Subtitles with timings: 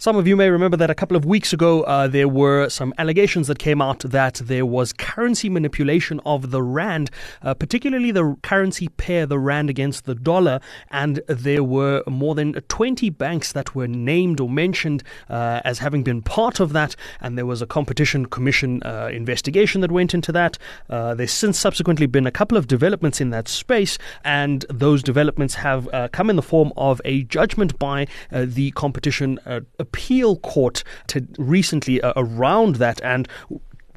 [0.00, 2.94] Some of you may remember that a couple of weeks ago, uh, there were some
[2.98, 7.10] allegations that came out that there was currency manipulation of the rand,
[7.42, 10.60] uh, particularly the currency pair, the rand against the dollar.
[10.92, 16.04] And there were more than 20 banks that were named or mentioned uh, as having
[16.04, 16.94] been part of that.
[17.20, 20.58] And there was a competition commission uh, investigation that went into that.
[20.88, 25.56] Uh, there's since subsequently been a couple of developments in that space, and those developments
[25.56, 29.40] have uh, come in the form of a judgment by the competition
[29.88, 33.28] appeal court to recently uh, around that and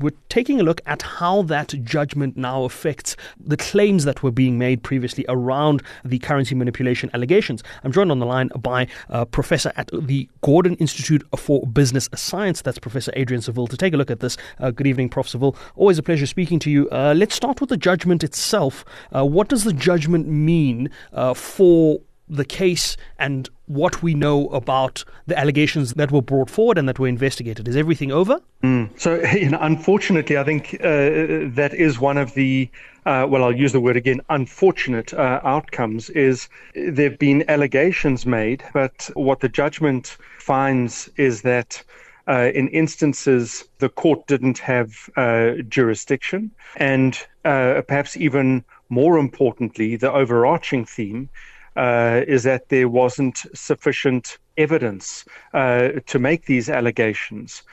[0.02, 4.58] we're taking a look at how that judgment now affects the claims that were being
[4.58, 7.64] made previously around the currency manipulation allegations.
[7.84, 12.62] I'm joined on the line by a professor at the Gordon Institute for Business Science.
[12.62, 13.68] That's Professor Adrian Saville.
[13.68, 15.30] To take a look at this, uh, good evening, Prof.
[15.30, 15.56] Saville.
[15.76, 16.90] Always a pleasure speaking to you.
[16.90, 18.84] Uh, let's start with the judgment itself.
[19.16, 25.04] Uh, what does the judgment mean uh, for the case and what we know about
[25.28, 27.68] the allegations that were brought forward and that were investigated.
[27.68, 28.40] Is everything over?
[28.64, 28.90] Mm.
[28.98, 32.70] So, you know, unfortunately, I think uh, that is one of the
[33.06, 38.28] uh, well, I'll use the word again, unfortunate uh, outcomes is there have been allegations
[38.28, 41.84] made, but what the judgment finds is that
[42.28, 49.96] uh, in instances the court didn't have uh, jurisdiction, and uh, perhaps even more importantly,
[49.96, 51.30] the overarching theme
[51.76, 57.64] uh, is that there wasn't sufficient evidence uh, to make these allegations.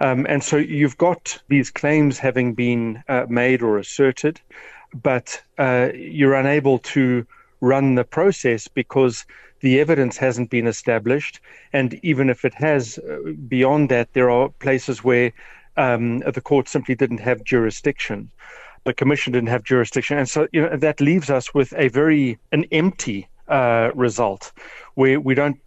[0.00, 4.40] Um, and so you've got these claims having been uh, made or asserted,
[5.02, 7.26] but uh, you're unable to
[7.60, 9.24] run the process because
[9.60, 11.40] the evidence hasn't been established.
[11.72, 15.32] And even if it has, uh, beyond that, there are places where
[15.76, 18.30] um, the court simply didn't have jurisdiction.
[18.84, 22.38] The commission didn't have jurisdiction, and so you know that leaves us with a very
[22.52, 24.52] an empty uh, result,
[24.94, 25.58] where we don't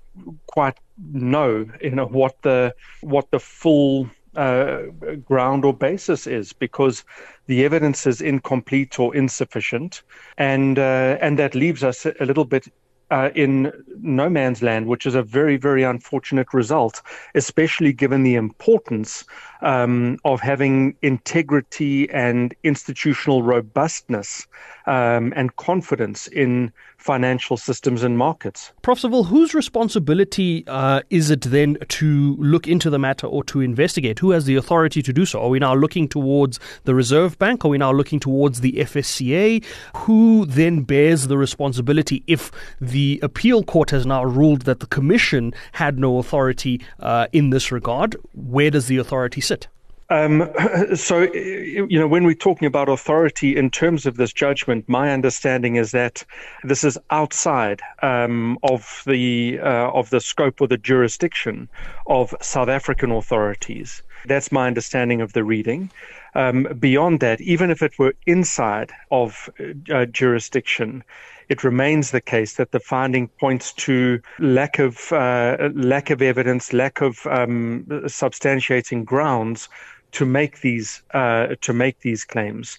[0.48, 0.78] quite
[1.14, 4.84] know, you know, what the what the full uh,
[5.26, 7.04] ground or basis is because
[7.48, 10.04] the evidence is incomplete or insufficient,
[10.38, 12.68] and uh, and that leaves us a little bit
[13.12, 13.72] uh, in
[14.02, 17.02] no man's land, which is a very, very unfortunate result,
[17.36, 19.26] especially given the importance
[19.62, 24.48] um, of having integrity and institutional robustness
[24.86, 28.72] um, and confidence in financial systems and markets.
[28.82, 29.00] Prof.
[29.00, 34.20] Saville, whose responsibility uh, is it then to look into the matter or to investigate?
[34.20, 35.42] Who has the authority to do so?
[35.42, 37.64] Are we now looking towards the Reserve Bank?
[37.64, 39.64] Are we now looking towards the FSCA?
[39.96, 45.54] Who then bears the responsibility if the appeal court has now ruled that the Commission
[45.74, 48.16] had no authority uh, in this regard?
[48.34, 49.68] Where does the authority sit?
[50.10, 50.50] Um,
[50.96, 55.76] so, you know, when we're talking about authority in terms of this judgment, my understanding
[55.76, 56.26] is that
[56.64, 61.70] this is outside um, of the uh, of the scope or the jurisdiction
[62.08, 64.04] of South African authorities.
[64.26, 65.92] That's my understanding of the reading.
[66.36, 69.50] Um, beyond that, even if it were inside of
[69.92, 71.04] uh, jurisdiction,
[71.50, 76.72] it remains the case that the finding points to lack of uh, lack of evidence,
[76.74, 79.68] lack of um, substantiating grounds
[80.12, 82.78] to make these uh, to make these claims,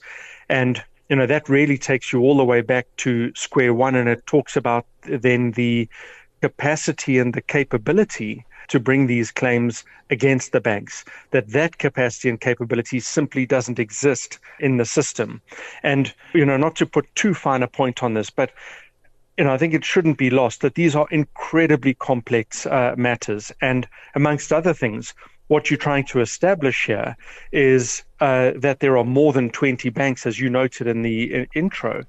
[0.49, 4.09] and you know that really takes you all the way back to square one, and
[4.09, 5.89] it talks about then the
[6.41, 12.41] capacity and the capability to bring these claims against the banks that that capacity and
[12.41, 15.41] capability simply doesn't exist in the system
[15.83, 18.51] and you know not to put too fine a point on this but
[19.41, 23.51] you know, I think it shouldn't be lost that these are incredibly complex uh, matters.
[23.63, 25.15] And amongst other things,
[25.49, 27.17] what you're trying to establish here
[27.51, 31.47] is uh, that there are more than 20 banks, as you noted in the uh,
[31.55, 32.05] intro,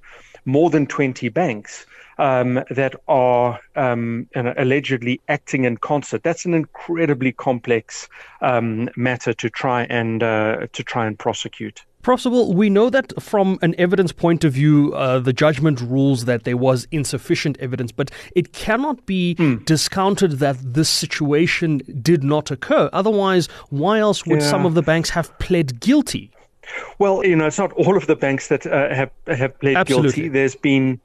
[0.45, 1.85] more than 20 banks
[2.17, 6.23] um, that are um, allegedly acting in concert.
[6.23, 8.07] That's an incredibly complex
[8.41, 11.83] um, matter to try and uh, to try and prosecute.
[12.01, 16.45] Professor, we know that from an evidence point of view, uh, the judgment rules that
[16.45, 19.63] there was insufficient evidence, but it cannot be mm.
[19.65, 22.89] discounted that this situation did not occur.
[22.91, 24.49] Otherwise, why else would yeah.
[24.49, 26.31] some of the banks have pled guilty?
[26.99, 30.11] Well, you know, it's not all of the banks that uh, have have pled Absolutely.
[30.11, 30.27] guilty.
[30.29, 30.99] There's been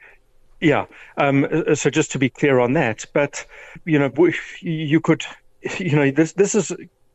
[0.60, 0.86] yeah.
[1.16, 3.44] Um, so just to be clear on that, but
[3.84, 4.12] you know,
[4.60, 5.24] you could,
[5.78, 6.72] you know, this this is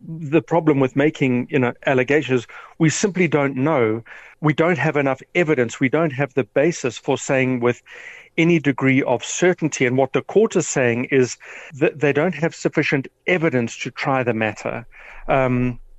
[0.07, 2.47] the problem with making you know allegations
[2.79, 4.03] we simply don't know
[4.39, 7.81] we don't have enough evidence we don't have the basis for saying with
[8.37, 11.37] any degree of certainty and what the court is saying is
[11.73, 14.85] that they don't have sufficient evidence to try the matter
[15.27, 15.90] um, uh,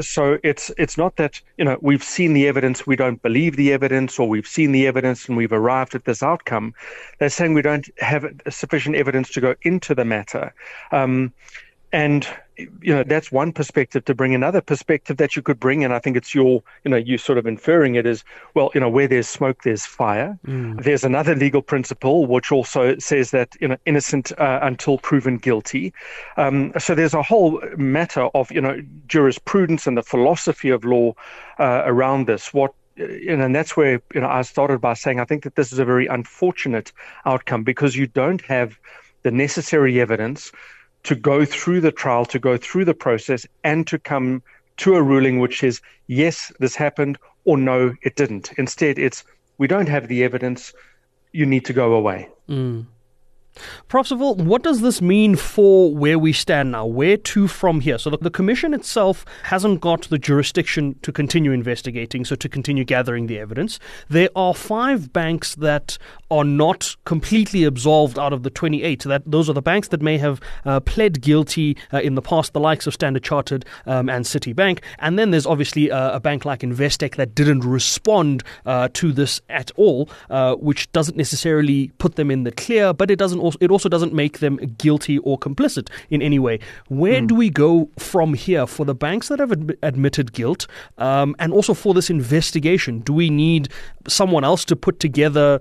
[0.00, 3.72] so it's it's not that you know we've seen the evidence, we don't believe the
[3.72, 6.74] evidence, or we've seen the evidence and we've arrived at this outcome.
[7.18, 10.54] They're saying we don't have sufficient evidence to go into the matter.
[10.92, 11.32] Um,
[11.92, 12.28] and
[12.58, 14.34] you know that's one perspective to bring.
[14.34, 17.38] Another perspective that you could bring and i think it's your you know you sort
[17.38, 18.24] of inferring it is
[18.54, 20.38] well you know where there's smoke there's fire.
[20.46, 20.82] Mm.
[20.82, 25.92] there's another legal principle which also says that you know innocent uh, until proven guilty.
[26.36, 31.14] Um, so there's a whole matter of you know jurisprudence and the philosophy of law
[31.58, 32.52] uh, around this.
[32.52, 35.78] What and that's where you know I started by saying I think that this is
[35.78, 36.92] a very unfortunate
[37.24, 38.78] outcome because you don't have
[39.22, 40.52] the necessary evidence
[41.04, 44.42] to go through the trial, to go through the process, and to come
[44.78, 48.52] to a ruling which is yes, this happened, or no, it didn't.
[48.58, 49.24] Instead, it's,
[49.58, 50.72] we don't have the evidence,
[51.32, 52.28] you need to go away.
[52.48, 52.86] Mm.
[53.88, 54.08] Prof.
[54.08, 56.86] Saville, what does this mean for where we stand now?
[56.86, 57.98] Where to from here?
[57.98, 62.84] So the, the, Commission itself hasn't got the jurisdiction to continue investigating, so to continue
[62.84, 63.78] gathering the evidence.
[64.08, 65.98] There are five banks that
[66.30, 69.02] are not completely absolved out of the 28.
[69.04, 72.52] That Those are the banks that may have uh, pled guilty uh, in the past,
[72.52, 74.82] the likes of Standard Chartered um, and Citibank.
[74.98, 79.40] And then there's obviously uh, a bank like Investec that didn't respond uh, to this
[79.48, 83.58] at all, uh, which doesn't necessarily put them in the clear, but it doesn't also,
[83.60, 86.58] it also doesn't make them guilty or complicit in any way.
[86.88, 87.28] Where mm.
[87.28, 90.66] do we go from here for the banks that have ad- admitted guilt
[90.98, 93.00] um, and also for this investigation?
[93.00, 93.68] Do we need
[94.06, 95.60] someone else to put together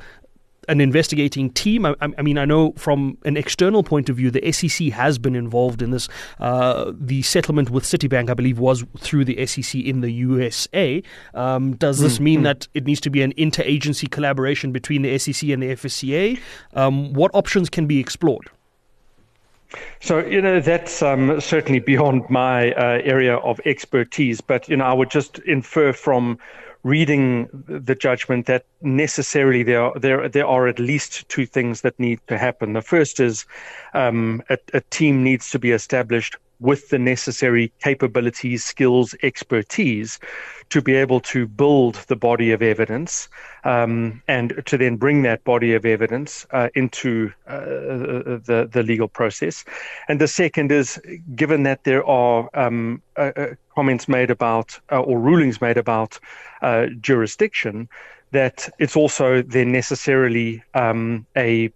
[0.67, 1.85] an investigating team.
[1.85, 5.35] I, I, mean, I know from an external point of view, the SEC has been
[5.35, 6.09] involved in this.
[6.39, 11.01] Uh, the settlement with Citibank, I believe, was through the SEC in the USA.
[11.33, 12.43] Um, does this mm, mean mm.
[12.43, 16.39] that it needs to be an interagency collaboration between the SEC and the FSCA?
[16.73, 18.49] Um, what options can be explored?
[19.99, 24.85] So, you know, that's um, certainly beyond my uh, area of expertise, but, you know,
[24.85, 26.39] I would just infer from
[26.83, 31.99] reading the judgment that necessarily there are, there there are at least two things that
[31.99, 32.73] need to happen.
[32.73, 33.45] The first is
[33.93, 40.19] um, a, a team needs to be established with the necessary capabilities, skills, expertise
[40.69, 43.29] to be able to build the body of evidence
[43.63, 49.07] um, and to then bring that body of evidence uh, into uh, the, the legal
[49.07, 49.63] process.
[50.09, 50.99] And the second is
[51.35, 53.31] given that there are um, uh,
[53.77, 56.19] comments made about uh, or rulings made about
[56.63, 57.87] uh, jurisdiction,
[58.31, 61.69] that it's also then necessarily um, a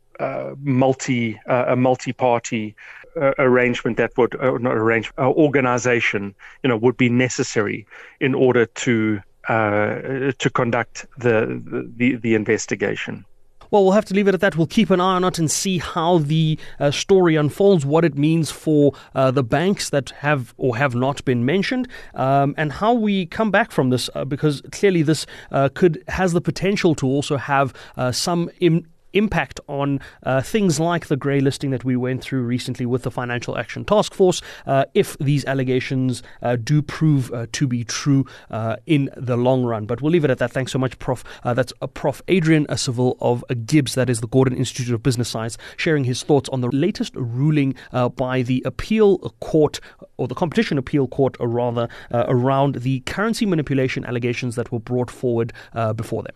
[0.63, 2.75] multi a multi-party
[3.15, 6.33] uh, arrangement that would uh, not arrange uh, organization
[6.63, 7.85] you know would be necessary
[8.19, 11.61] in order to uh, to conduct the,
[11.97, 13.25] the the investigation.
[13.71, 14.57] Well, we'll have to leave it at that.
[14.57, 18.17] We'll keep an eye on it and see how the uh, story unfolds, what it
[18.17, 22.91] means for uh, the banks that have or have not been mentioned, um, and how
[22.91, 24.09] we come back from this.
[24.13, 28.85] Uh, because clearly, this uh, could has the potential to also have uh, some Im-
[29.13, 33.11] impact on uh, things like the grey listing that we went through recently with the
[33.11, 38.25] Financial Action Task Force, uh, if these allegations uh, do prove uh, to be true
[38.49, 39.85] uh, in the long run.
[39.85, 40.51] But we'll leave it at that.
[40.51, 41.23] Thanks so much, Prof.
[41.43, 42.21] That's Prof.
[42.27, 46.49] Adrian Saville of Gibs, that is the Gordon Institute of Business Science, sharing his thoughts
[46.49, 47.75] on the latest ruling
[48.15, 49.79] by the appeal court,
[50.17, 55.53] or the competition appeal court, rather, around the currency manipulation allegations that were brought forward
[55.95, 56.35] before them.